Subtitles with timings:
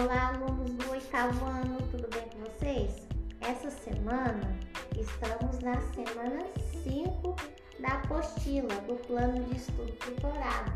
[0.00, 3.08] Olá, alunos do oitavo ano, tudo bem com vocês?
[3.40, 4.56] Essa semana
[4.96, 6.46] estamos na semana
[6.84, 7.34] 5
[7.80, 10.72] da apostila do plano de estudo tutorado.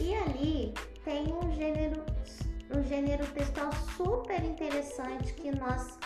[0.00, 2.02] E ali tem um gênero,
[2.76, 5.96] um gênero textual super interessante que nós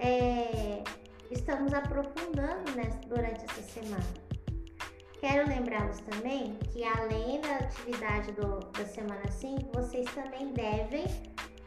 [0.00, 0.82] é,
[1.30, 4.32] estamos aprofundando né, durante essa semana.
[5.20, 11.06] Quero lembrá-los também que além da atividade do, da semana 5, vocês também devem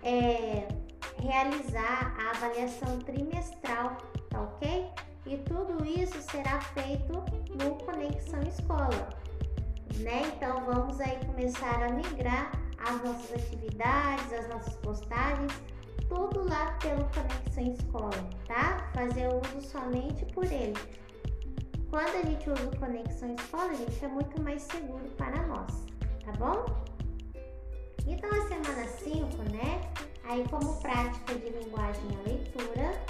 [0.06, 0.68] é,
[1.18, 3.98] realizar a avaliação trimestral,
[4.30, 4.86] tá ok?
[5.26, 9.10] E tudo isso será feito no Conexão Escola,
[9.98, 10.22] né?
[10.36, 15.52] Então vamos aí começar a migrar as nossas atividades, as nossas postagens,
[16.08, 18.88] tudo lá pelo Conexão Escola, tá?
[18.94, 20.76] Fazer uso somente por ele.
[21.90, 25.86] Quando a gente usa o Conexão Escola, gente, é muito mais seguro para nós,
[26.24, 26.95] tá bom?
[28.08, 29.82] Então, a semana 5, né?
[30.24, 33.06] Aí, como prática de linguagem a leitura.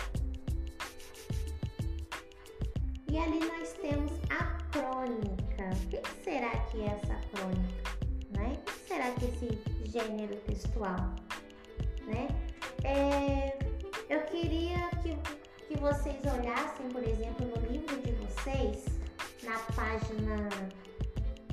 [3.10, 5.70] E ali nós temos a crônica.
[5.84, 7.98] O que será que é essa crônica?
[8.32, 8.58] Né?
[8.58, 11.16] O que será que é esse gênero textual?
[12.06, 12.28] Né?
[12.84, 13.58] É,
[14.10, 15.18] eu queria que
[15.68, 18.86] que vocês olhassem, por exemplo, no livro de vocês,
[19.44, 20.48] na página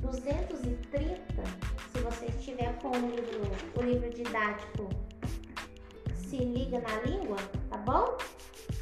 [0.01, 1.72] 230, se
[2.03, 3.41] você estiver com o livro,
[3.75, 4.89] o livro didático
[6.15, 7.37] Se Liga na Língua,
[7.69, 8.17] tá bom?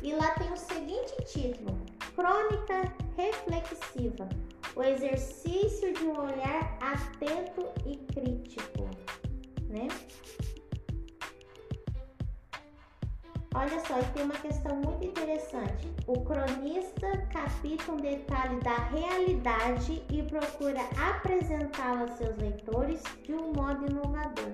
[0.02, 1.80] E lá tem o seguinte título:
[2.16, 4.28] Crônica Reflexiva
[4.75, 8.89] o exercício de um olhar atento e crítico,
[9.67, 9.88] né?
[13.53, 15.94] Olha só, tem uma questão muito interessante.
[16.07, 23.52] O cronista capta um detalhe da realidade e procura apresentá-la aos seus leitores de um
[23.52, 24.52] modo inovador.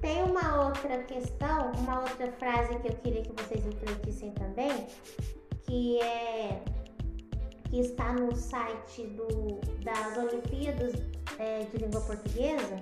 [0.00, 4.86] Tem uma outra questão, uma outra frase que eu queria que vocês refletissem também,
[5.64, 6.62] que é
[7.68, 10.94] que está no site do, das Olimpíadas
[11.40, 12.76] é, de Língua Portuguesa,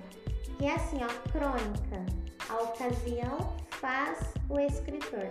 [0.57, 2.05] que é assim, ó, crônica,
[2.47, 5.29] a ocasião faz o escritor.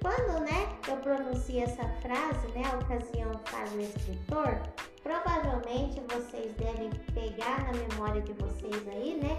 [0.00, 4.60] Quando, né, eu pronuncio essa frase, né, a ocasião faz o escritor,
[5.02, 9.36] provavelmente vocês devem pegar na memória de vocês aí, né,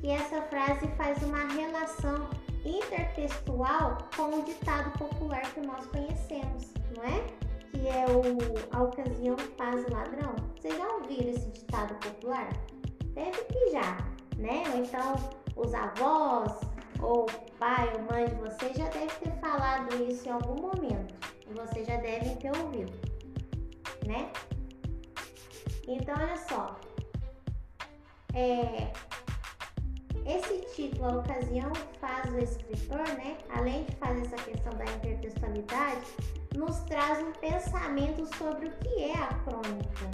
[0.00, 2.28] que essa frase faz uma relação
[2.64, 7.24] intertextual com o ditado popular que nós conhecemos, não é?
[7.70, 10.34] Que é o a ocasião faz o ladrão.
[10.56, 12.48] Vocês já ouviram esse ditado popular?
[13.14, 13.98] Deve que já,
[14.36, 14.64] né?
[14.72, 15.14] Ou então
[15.56, 16.52] os avós,
[17.00, 17.26] ou
[17.58, 21.14] pai ou mãe de vocês já deve ter falado isso em algum momento.
[21.48, 22.92] E vocês já devem ter ouvido,
[24.06, 24.30] né?
[25.86, 26.78] Então, olha só.
[28.34, 28.92] É,
[30.26, 33.38] esse título, a ocasião, faz o escritor, né?
[33.48, 36.02] Além de fazer essa questão da intertextualidade,
[36.54, 40.10] nos traz um pensamento sobre o que é a crônica,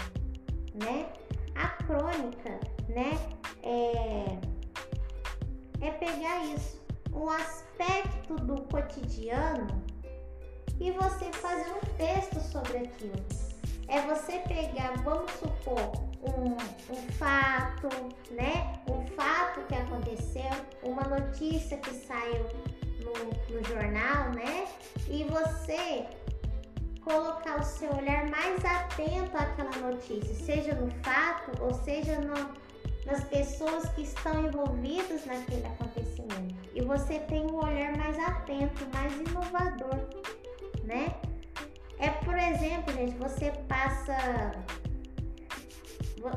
[0.75, 1.13] né?
[1.57, 3.19] A crônica, né?
[3.65, 4.39] É,
[5.87, 6.81] é pegar isso,
[7.13, 9.83] um aspecto do cotidiano
[10.81, 13.25] e você fazer um texto sobre aquilo.
[13.87, 16.57] É você pegar, vamos supor, um,
[16.91, 17.89] um fato,
[18.31, 18.81] né?
[18.89, 20.51] Um fato que aconteceu,
[20.83, 22.47] uma notícia que saiu
[23.01, 24.67] no, no jornal, né?
[25.09, 26.07] E você
[27.03, 32.35] colocar o seu olhar mais atento àquela notícia, seja no fato ou seja no,
[33.07, 36.55] nas pessoas que estão envolvidas naquele acontecimento.
[36.75, 40.01] E você tem um olhar mais atento, mais inovador,
[40.85, 41.15] né?
[41.99, 44.53] É, por exemplo, gente, você passa.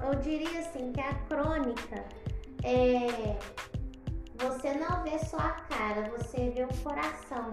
[0.03, 2.05] Eu diria assim que a crônica
[2.63, 3.37] é.
[4.39, 7.49] Você não vê só a cara, você vê o coração.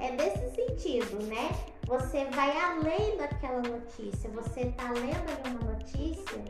[0.00, 1.50] É desse sentido, né?
[1.86, 4.28] Você vai além daquela notícia.
[4.30, 6.42] Você tá lendo uma notícia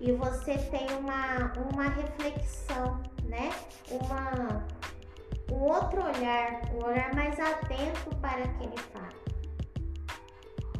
[0.00, 3.50] e você tem uma, uma reflexão, né?
[3.90, 4.66] Uma,
[5.52, 9.30] um outro olhar, um olhar mais atento para aquele fato.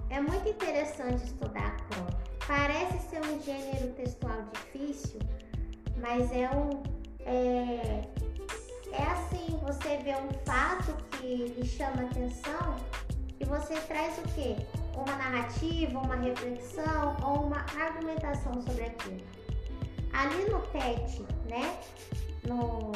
[0.09, 2.21] É muito interessante estudar a crônica.
[2.47, 5.21] Parece ser um gênero textual difícil,
[5.99, 6.83] mas é um.
[7.27, 8.09] É,
[8.93, 12.77] é assim, você vê um fato que lhe chama atenção
[13.39, 14.57] e você traz o quê?
[14.95, 19.21] Uma narrativa, uma reflexão ou uma argumentação sobre aquilo.
[20.13, 21.79] Ali no PET, né,
[22.47, 22.93] no,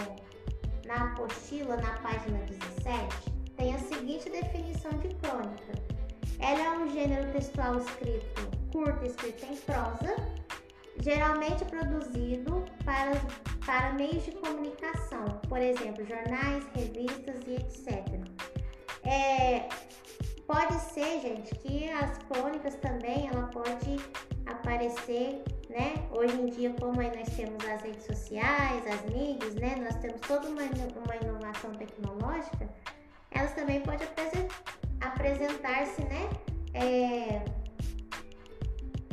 [0.87, 5.73] na apostila, na página 17, tem a seguinte definição de crônica.
[6.41, 10.17] Ela é um gênero textual escrito curto, escrito em prosa,
[11.01, 13.13] geralmente produzido para,
[13.65, 18.35] para meios de comunicação, por exemplo, jornais, revistas e etc.
[19.05, 19.69] É,
[20.47, 23.97] pode ser, gente, que as crônicas também ela pode
[24.47, 25.95] aparecer, né?
[26.11, 29.77] Hoje em dia, como aí nós temos as redes sociais, as mídias, né?
[29.77, 32.69] Nós temos toda uma, uma inovação tecnológica,
[33.31, 34.07] elas também podem
[35.01, 36.31] apresentar-se, né?
[36.75, 37.45] É,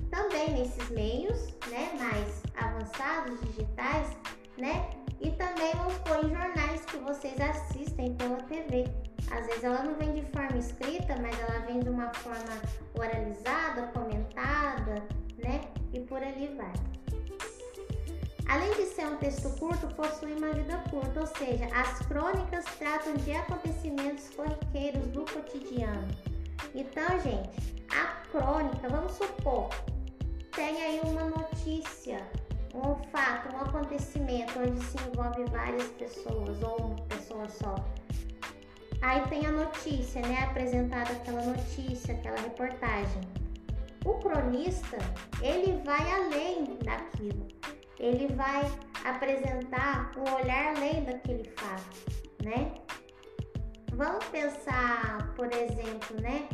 [0.10, 1.92] também nesses meios, né?
[1.98, 4.07] Mais avançados, digitais,
[21.38, 26.07] seja, as crônicas tratam de acontecimentos corriqueiros do cotidiano.
[26.74, 29.69] Então, gente, a crônica, vamos supor,
[30.56, 32.25] tem aí uma notícia,
[32.74, 37.75] um fato, um acontecimento onde se envolve várias pessoas ou uma pessoa só.
[39.01, 40.44] Aí tem a notícia, né?
[40.44, 43.22] Apresentada aquela notícia, aquela reportagem.
[44.06, 44.98] O cronista,
[45.42, 47.48] ele vai além daquilo.
[48.00, 48.72] Ele vai
[49.06, 51.98] apresentar um olhar além daquele fato,
[52.44, 52.74] né?
[53.94, 56.48] Vamos pensar, por exemplo, né?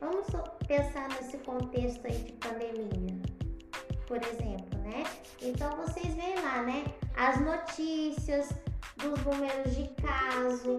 [0.00, 0.26] Vamos
[0.66, 3.20] pensar nesse contexto aí de pandemia,
[4.06, 5.04] por exemplo, né?
[5.42, 6.84] Então vocês veem lá, né?
[7.16, 8.50] As notícias
[8.96, 10.78] dos números de caso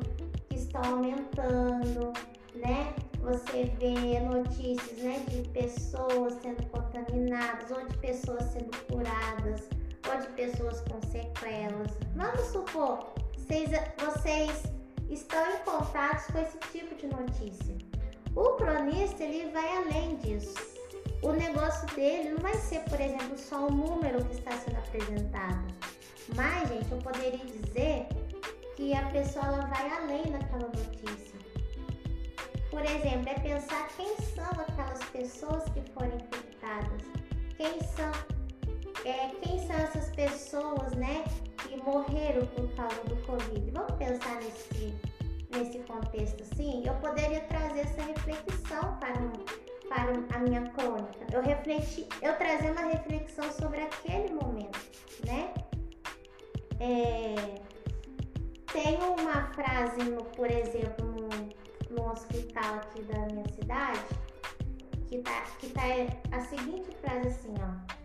[0.50, 2.14] que estão aumentando,
[2.56, 2.94] né?
[3.22, 9.68] Você vê notícias, né, de pessoas sendo contaminadas ou de pessoas sendo curadas
[10.10, 11.92] ou de pessoas com sequelas.
[12.16, 14.64] Vamos supor, vocês, vocês
[15.10, 17.76] estão em contato com esse tipo de notícia.
[18.36, 20.56] O cronista ele vai além disso.
[21.24, 25.66] O negócio dele não vai ser, por exemplo, só o número que está sendo apresentado.
[26.36, 28.08] Mas, gente, eu poderia dizer
[28.76, 31.38] que a pessoa ela vai além daquela notícia.
[32.70, 37.02] Por exemplo, é pensar quem são aquelas pessoas que foram infectadas,
[37.58, 38.12] quem são,
[39.06, 41.24] é, quem são essas pessoas, né,
[41.58, 43.72] que morreram por causa do Covid.
[43.72, 44.94] Vamos pensar nesse,
[45.52, 46.84] nesse contexto, sim.
[46.86, 49.14] Eu poderia trazer essa reflexão para,
[49.88, 51.26] para a minha crônica.
[51.32, 54.80] Eu refleti, eu trazer uma reflexão sobre aquele momento,
[55.26, 55.54] né?
[56.80, 57.36] É,
[58.72, 64.06] tem uma frase, no, por exemplo, no, no hospital aqui da minha cidade,
[65.08, 65.82] que tá, que tá
[66.32, 67.97] a seguinte frase assim, ó.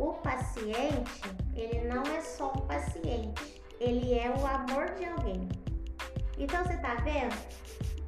[0.00, 1.20] O paciente,
[1.54, 5.46] ele não é só um paciente, ele é o amor de alguém.
[6.38, 7.36] Então você tá vendo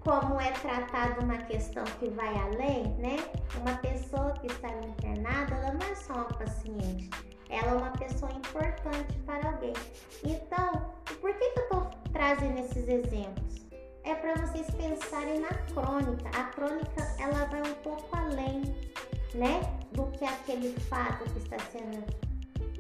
[0.01, 3.19] como é tratado uma questão que vai além, né?
[3.61, 7.11] Uma pessoa que está internada, ela não é só uma paciente,
[7.51, 9.75] ela é uma pessoa importante para alguém.
[10.25, 13.67] Então, por que, que eu estou trazendo esses exemplos?
[14.05, 16.31] É para vocês pensarem na crônica.
[16.41, 18.63] A crônica ela vai um pouco além,
[19.35, 19.61] né,
[19.93, 22.05] do que aquele fato que está sendo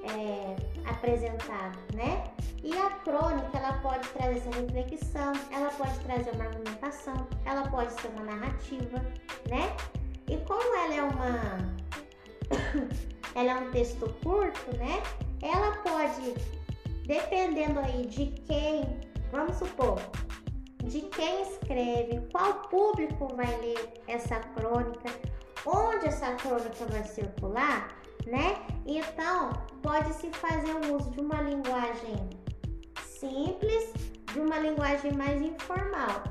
[0.05, 0.57] é,
[0.89, 2.25] apresentado, né?
[2.63, 7.93] E a crônica ela pode trazer essa reflexão, ela pode trazer uma argumentação, ela pode
[8.01, 8.99] ser uma narrativa,
[9.49, 9.77] né?
[10.29, 11.75] E como ela é uma
[13.35, 15.03] ela é um texto curto, né?
[15.43, 16.35] Ela pode,
[17.07, 20.01] dependendo aí de quem, vamos supor,
[20.85, 25.11] de quem escreve, qual público vai ler essa crônica,
[25.67, 28.57] onde essa crônica vai circular, né?
[28.87, 29.51] Então,
[29.83, 32.31] pode-se fazer o uso de uma linguagem
[33.05, 33.93] simples,
[34.33, 36.25] de uma linguagem mais informal.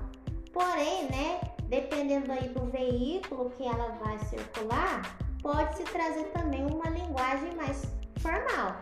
[0.52, 5.02] Porém, né, dependendo aí do veículo que ela vai circular,
[5.42, 7.84] pode-se trazer também uma linguagem mais
[8.20, 8.82] formal.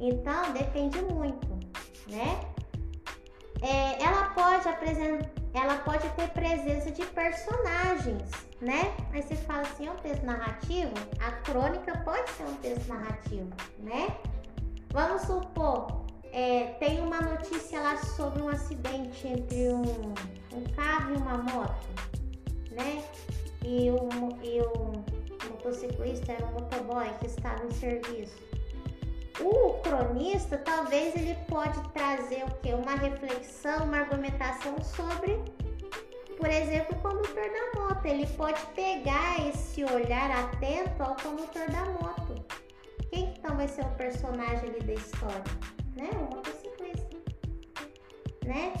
[0.00, 1.48] Então, depende muito,
[2.08, 2.40] né?
[3.62, 8.28] É, ela pode apresentar, ela pode ter presença de personagens,
[8.60, 8.92] né?
[9.12, 10.92] Aí você fala assim, é um texto narrativo?
[11.20, 14.16] A crônica pode ser um texto narrativo, né?
[14.90, 20.14] Vamos supor, é, tem uma notícia lá sobre um acidente entre um,
[20.52, 21.86] um carro e uma moto,
[22.72, 23.04] né?
[23.64, 24.08] E o,
[24.42, 25.04] e o
[25.48, 28.36] motociclista era um motoboy que estava em serviço.
[29.40, 32.72] O cronista talvez ele pode trazer o que?
[32.72, 35.42] Uma reflexão, uma argumentação sobre,
[36.36, 38.06] por exemplo, o condutor da moto.
[38.06, 42.44] Ele pode pegar esse olhar atento ao condutor da moto.
[43.10, 45.42] Quem então vai ser o personagem ali da história?
[45.96, 46.10] Né?
[46.12, 47.16] O motociclista.
[48.44, 48.72] Né?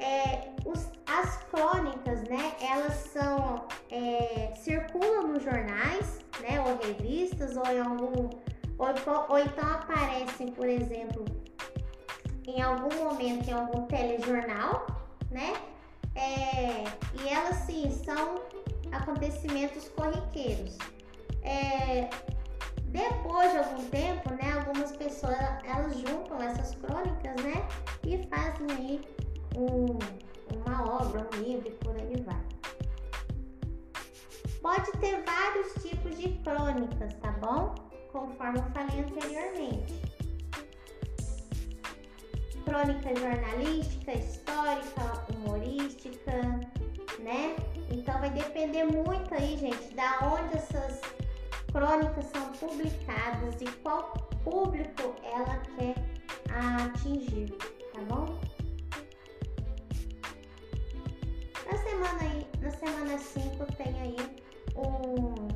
[0.00, 2.54] É, os, as crônicas, né?
[2.60, 6.60] Elas são é, circulam nos jornais, né?
[6.60, 8.30] Ou revistas ou em algum
[8.78, 8.86] Ou,
[9.28, 11.24] ou então aparecem, por exemplo,
[12.46, 14.86] em algum momento em algum telejornal,
[15.30, 15.54] né?
[16.14, 16.84] É,
[17.20, 18.42] e elas sim são
[18.90, 20.76] acontecimentos corriqueiros.
[21.42, 22.08] É,
[22.86, 27.66] depois de algum tempo, né, algumas pessoas elas juntam essas crônicas, né,
[28.04, 29.00] e fazem aí
[29.56, 29.98] um,
[30.54, 32.42] uma obra, um livro e por aí vai.
[34.60, 37.74] Pode ter vários tipos de crônicas, tá bom?
[38.12, 40.02] Conforme eu falei anteriormente.
[42.64, 46.32] Crônica jornalística, histórica, humorística,
[47.18, 47.56] né?
[47.90, 51.00] Então vai depender muito aí, gente, da onde essas
[51.72, 54.12] crônicas são publicadas e qual
[54.44, 55.94] público ela quer
[56.50, 57.50] atingir,
[57.92, 58.38] tá bom?
[61.70, 64.16] Na semana aí, na semana 5 tem aí
[64.76, 65.48] um,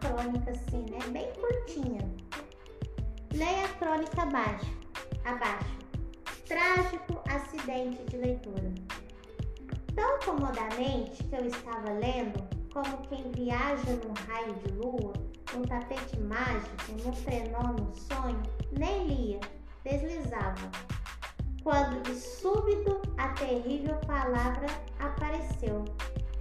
[0.00, 0.98] crônica assim, né?
[1.12, 2.00] Bem curtinha.
[3.34, 4.78] Leia a crônica abaixo.
[5.24, 5.78] Abaixo.
[6.46, 8.74] Trágico acidente de leitura.
[9.94, 12.42] Tão comodamente que eu estava lendo,
[12.72, 15.12] como quem viaja num raio de lua,
[15.52, 18.42] num tapete mágico, num trenó no sonho,
[18.72, 19.40] nem lia,
[19.84, 20.70] deslizava.
[21.62, 24.66] Quando de súbito a terrível palavra
[24.98, 25.84] apareceu.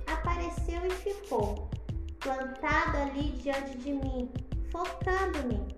[0.07, 1.69] Apareceu e ficou,
[2.19, 4.31] plantado ali diante de mim,
[4.71, 5.77] focando-me.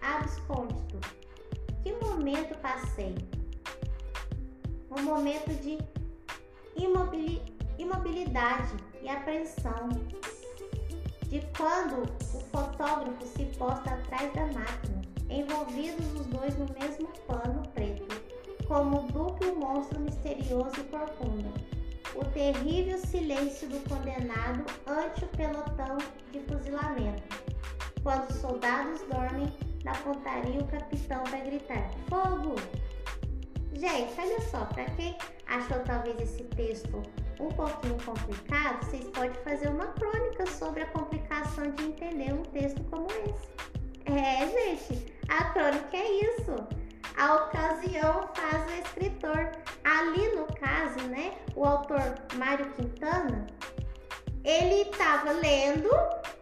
[0.00, 1.00] Abscôndito.
[1.82, 3.14] Que momento passei?
[4.90, 5.78] Um momento de
[7.78, 9.88] imobilidade e apreensão
[11.28, 17.62] de quando o fotógrafo se posta atrás da máquina, envolvidos os dois no mesmo pano
[17.74, 18.06] preto,
[18.68, 21.73] como duplo monstro misterioso e corcunda.
[22.14, 25.98] O terrível silêncio do condenado ante o pelotão
[26.30, 27.22] de fuzilamento.
[28.02, 29.52] Quando os soldados dormem,
[29.84, 32.54] na pontaria o capitão vai gritar: Fogo!
[33.72, 35.16] Gente, olha só, para quem
[35.46, 37.02] achou talvez esse texto
[37.40, 42.82] um pouquinho complicado, vocês podem fazer uma crônica sobre a complicação de entender um texto
[42.84, 43.48] como esse.
[44.06, 46.83] É, gente, a crônica é isso.
[47.16, 49.52] A ocasião faz o escritor.
[49.84, 53.46] Ali no caso, né, o autor Mário Quintana,
[54.44, 55.88] ele estava lendo,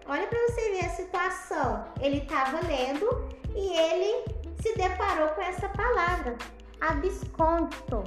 [0.06, 1.84] olha para você ver a situação.
[2.00, 4.24] Ele estava lendo e ele
[4.60, 6.36] se deparou com essa palavra,
[6.80, 8.04] absconto.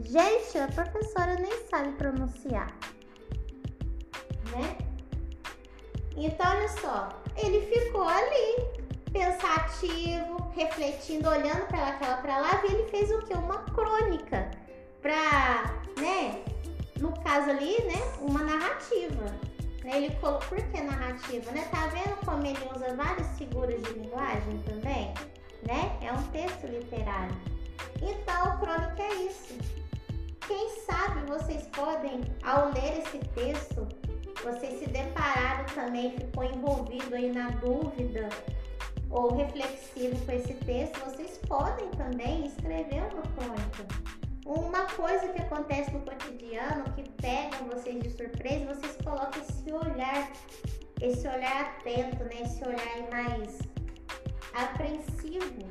[0.00, 2.68] Gente, a professora nem sabe pronunciar,
[4.52, 4.78] né?
[6.16, 8.77] Então, olha só, ele ficou ali,
[9.10, 13.34] pensativo, refletindo, olhando para aquela lá, e ele fez o que?
[13.34, 14.50] Uma crônica
[15.00, 16.42] para, né?
[16.98, 18.00] No caso ali, né?
[18.20, 19.24] Uma narrativa.
[19.84, 19.96] Né?
[19.96, 21.66] Ele colocou, por que narrativa, né?
[21.70, 25.14] Tá vendo como ele usa várias figuras de linguagem também,
[25.66, 25.96] né?
[26.02, 27.36] É um texto literário.
[28.02, 29.54] Então, crônica é isso.
[30.46, 33.86] Quem sabe vocês podem, ao ler esse texto,
[34.42, 38.28] vocês se depararam também, ficou envolvido aí na dúvida
[39.10, 43.86] ou reflexivo com esse texto, vocês podem também escrever uma crônica.
[44.44, 50.32] Uma coisa que acontece no cotidiano, que pega vocês de surpresa, vocês colocam esse olhar,
[51.02, 52.42] esse olhar atento, né?
[52.42, 53.58] Esse olhar mais
[54.54, 55.68] apreensivo,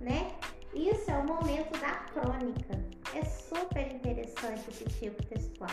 [0.00, 0.32] né?
[0.74, 2.84] Isso é o momento da crônica.
[3.14, 5.70] É super interessante esse tipo textual.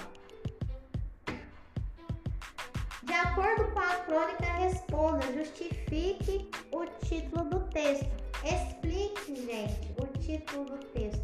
[3.24, 8.10] Acordo com a crônica, responda, justifique o título do texto.
[8.44, 11.24] Explique, gente, o título do texto.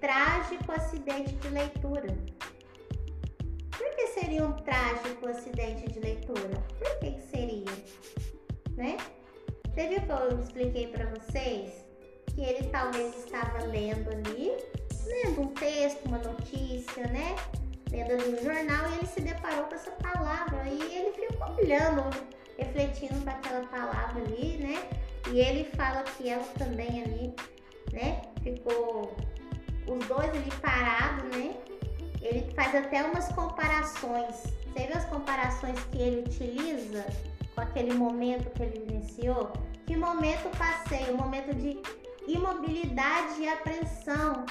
[0.00, 2.16] Trágico acidente de leitura.
[3.70, 6.62] Por que seria um trágico acidente de leitura?
[6.78, 7.72] Por que, que seria?
[8.76, 8.96] Né?
[9.72, 11.84] Você viu que eu expliquei para vocês?
[12.34, 14.52] que ele talvez estava lendo ali,
[15.06, 17.36] lendo um texto, uma notícia, né?
[17.94, 22.10] Lendo no jornal e ele se deparou com essa palavra e ele ficou olhando,
[22.58, 24.88] refletindo com aquela palavra ali, né?
[25.30, 27.34] E ele fala que ela também ali,
[27.92, 28.20] né?
[28.42, 29.16] Ficou
[29.86, 31.54] os dois ali parados, né?
[32.20, 34.42] Ele faz até umas comparações.
[34.72, 37.06] Você viu as comparações que ele utiliza
[37.54, 39.52] com aquele momento que ele vivenciou?
[39.86, 41.12] Que momento passei?
[41.12, 41.80] O momento de
[42.26, 44.44] imobilidade e apreensão.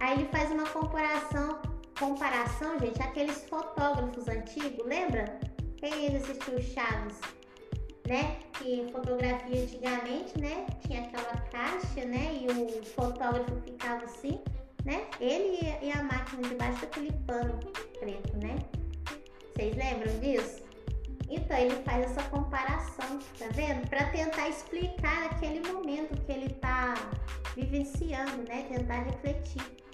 [0.00, 1.60] Aí ele faz uma comparação,
[2.00, 5.38] comparação, gente, aqueles fotógrafos antigos, lembra?
[5.76, 7.20] Quem assistiu Chaves?
[8.08, 8.38] Né?
[8.54, 10.66] Que fotografia antigamente, né?
[10.80, 12.40] Tinha aquela caixa, né?
[12.40, 14.40] E o fotógrafo ficava assim,
[14.84, 15.06] né?
[15.20, 17.58] Ele e a máquina debaixo daquele pano
[18.00, 18.56] preto, né?
[19.54, 20.64] Vocês lembram disso?
[21.28, 23.88] Então ele faz essa comparação, tá vendo?
[23.88, 26.94] para tentar explicar aquele momento que ele está
[27.54, 28.66] vivenciando, né?
[28.68, 29.89] Tentar refletir.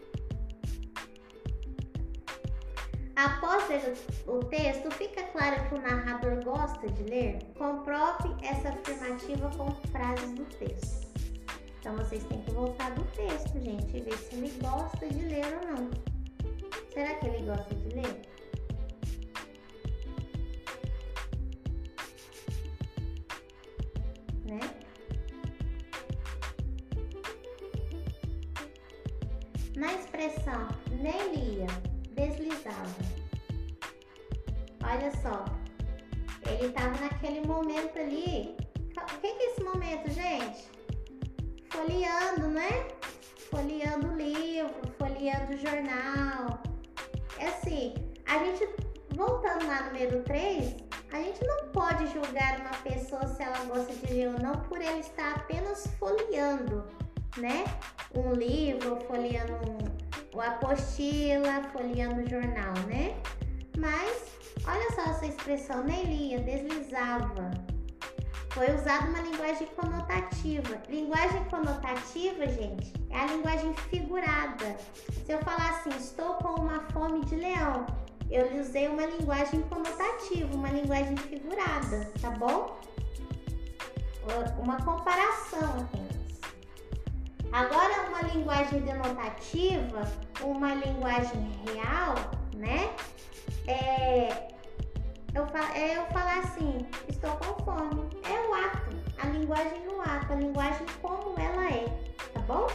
[3.16, 7.38] Após ler o texto, fica claro que o narrador gosta de ler?
[7.56, 11.06] Comprove essa afirmativa com frases do texto.
[11.80, 15.46] Então vocês têm que voltar do texto, gente, e ver se ele gosta de ler
[15.46, 15.90] ou não.
[16.92, 18.20] Será que ele gosta de ler?
[24.44, 24.60] Né?
[29.74, 30.68] Na expressão
[31.00, 31.66] nem lia,
[32.16, 32.96] deslizava.
[34.82, 35.44] Olha só,
[36.48, 38.56] ele estava naquele momento ali.
[38.96, 40.68] O que é esse momento, gente?
[41.70, 42.88] Folheando, né?
[43.50, 46.62] Folheando o livro, folheando o jornal.
[47.38, 47.94] É assim,
[48.26, 48.68] a gente,
[49.10, 50.76] voltando lá no número 3,
[51.12, 54.80] a gente não pode julgar uma pessoa se ela gosta de ler ou não por
[54.80, 56.84] ela estar apenas folheando,
[57.36, 57.64] né?
[58.14, 59.95] Um livro, folheando um,
[60.36, 63.16] o apostila, folheando o jornal, né?
[63.78, 67.50] Mas olha só essa expressão, nem lia, deslizava.
[68.50, 70.82] Foi usada uma linguagem conotativa.
[70.90, 74.76] Linguagem conotativa, gente, é a linguagem figurada.
[75.24, 77.86] Se eu falar assim, estou com uma fome de leão,
[78.30, 82.78] eu usei uma linguagem conotativa, uma linguagem figurada, tá bom?
[84.58, 86.15] Uma comparação apenas.
[87.56, 90.02] Agora, uma linguagem denotativa,
[90.42, 92.14] uma linguagem real,
[92.54, 92.94] né?
[93.66, 94.48] É,
[95.34, 98.10] eu, é eu falar assim, estou com fome.
[98.24, 98.90] É o ato,
[99.22, 101.86] a linguagem no ato, a linguagem como ela é,
[102.34, 102.66] tá bom?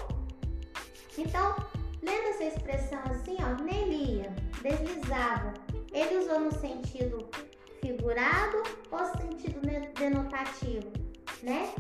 [1.16, 1.56] Então,
[2.02, 4.34] lendo essa expressão assim, ó, nem lia,
[4.64, 5.54] deslizava.
[5.94, 7.30] Ele usou no sentido
[7.82, 9.62] figurado ou sentido
[9.94, 10.92] denotativo,
[11.44, 11.72] né?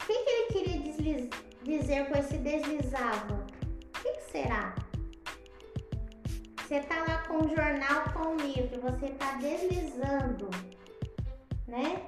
[0.00, 1.51] O que, que ele queria deslizar?
[1.64, 3.34] Dizer com esse deslizava?
[3.34, 4.74] O que, será?
[6.58, 10.48] Você tá lá com o jornal, com o livro, você tá deslizando,
[11.66, 12.02] né?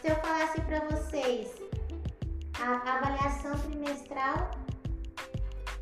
[0.00, 1.50] Se eu falasse para vocês,
[2.60, 4.50] a avaliação trimestral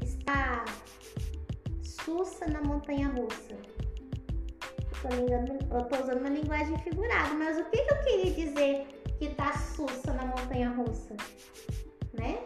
[0.01, 0.65] está
[1.83, 3.57] sussa na montanha russa.
[5.71, 8.87] Eu tô usando uma linguagem figurada, mas o que, que eu queria dizer
[9.19, 11.17] que tá sussa na montanha russa?
[12.19, 12.39] Né?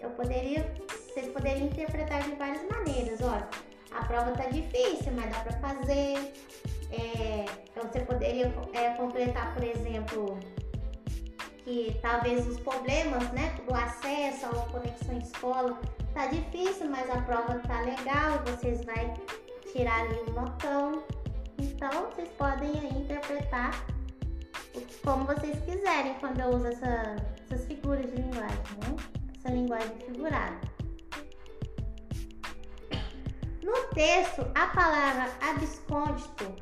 [0.00, 3.20] Eu poderia, vocês poderiam interpretar de várias maneiras.
[3.22, 3.48] Olha,
[3.92, 6.32] a prova tá difícil, mas dá para fazer.
[6.92, 10.38] É, então você poderia é, completar, por exemplo,
[11.64, 15.78] que talvez os problemas, né, do acesso à conexão escola
[16.14, 19.14] tá difícil, mas a prova tá legal, vocês vai
[19.72, 21.04] tirar ali um notão.
[21.58, 23.86] Então, vocês podem aí interpretar
[25.04, 28.96] como vocês quiserem quando eu uso essa, essas figuras de linguagem, né?
[29.38, 30.60] Essa linguagem figurada.
[33.62, 36.54] No texto, a palavra abscôndito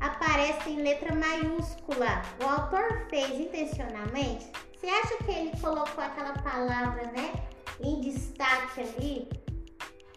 [0.00, 2.22] aparece em letra maiúscula.
[2.42, 4.50] O autor fez intencionalmente?
[4.74, 7.32] Você acha que ele colocou aquela palavra, né,
[7.80, 9.28] em destaque ali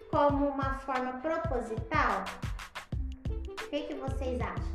[0.09, 2.23] como uma forma proposital?
[3.29, 4.72] O que, que vocês acham?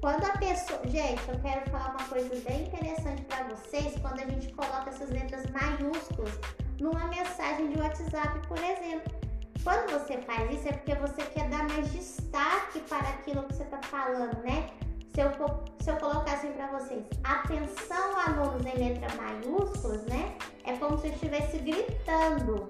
[0.00, 0.80] Quando a pessoa.
[0.84, 3.94] Gente, eu quero falar uma coisa bem interessante para vocês.
[4.00, 6.38] Quando a gente coloca essas letras maiúsculas
[6.80, 9.18] numa mensagem de WhatsApp, por exemplo.
[9.64, 13.64] Quando você faz isso é porque você quer dar mais destaque para aquilo que você
[13.64, 14.70] está falando, né?
[15.12, 15.32] Se eu,
[15.80, 20.36] se eu colocar assim para vocês, atenção alunos em letra maiúsculas, né?
[20.64, 22.68] É como se eu estivesse gritando,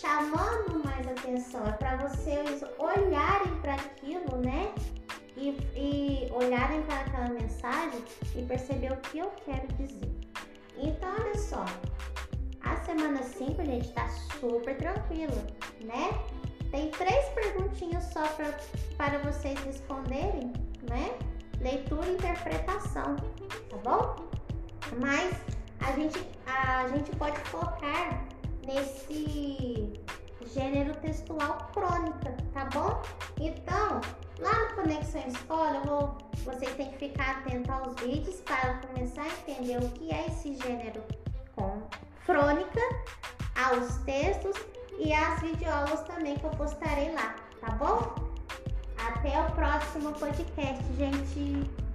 [0.00, 1.62] chamando mais atenção.
[1.66, 4.72] É para vocês olharem para aquilo, né?
[5.40, 8.04] E, e olharem para aquela mensagem
[8.36, 10.10] e perceber o que eu quero dizer.
[10.76, 11.64] Então, olha só,
[12.62, 15.46] a semana 5, gente, está super tranquila,
[15.80, 16.10] né?
[16.70, 18.54] Tem três perguntinhas só pra,
[18.96, 20.52] para vocês responderem,
[20.88, 21.18] né?
[21.60, 23.16] Leitura e interpretação,
[23.68, 24.30] tá bom?
[25.00, 25.34] Mas
[25.80, 28.24] a gente, a gente pode focar
[28.66, 30.00] nesse
[30.46, 33.02] gênero textual crônica, tá bom?
[33.40, 34.00] Então,
[34.38, 39.28] lá no Conexão Escola, vou, vocês têm que ficar atento aos vídeos para começar a
[39.28, 41.02] entender o que é esse gênero
[41.54, 41.82] com
[42.24, 42.80] crônica,
[43.54, 44.56] aos textos
[44.98, 48.30] e às videoaulas também que eu postarei lá, tá bom?
[48.98, 51.89] Até o próximo podcast, gente.